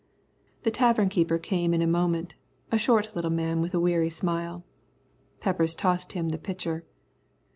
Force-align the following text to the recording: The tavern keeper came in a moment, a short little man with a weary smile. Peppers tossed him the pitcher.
The 0.63 0.71
tavern 0.71 1.09
keeper 1.09 1.37
came 1.37 1.75
in 1.75 1.81
a 1.83 1.85
moment, 1.85 2.33
a 2.71 2.79
short 2.79 3.15
little 3.15 3.29
man 3.29 3.61
with 3.61 3.75
a 3.75 3.79
weary 3.79 4.09
smile. 4.09 4.63
Peppers 5.39 5.75
tossed 5.75 6.13
him 6.13 6.29
the 6.29 6.39
pitcher. 6.39 6.83